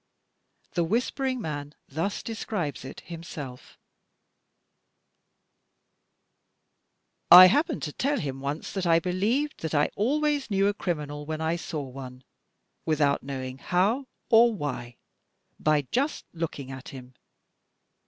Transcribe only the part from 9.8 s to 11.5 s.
always knew a criminal when